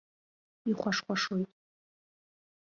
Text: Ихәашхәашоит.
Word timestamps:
Ихәашхәашоит. 0.69 1.49